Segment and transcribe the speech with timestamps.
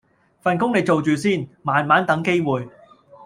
[0.41, 2.67] 份工你做住先，慢慢等機會